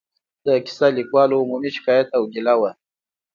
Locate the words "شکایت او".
1.77-2.23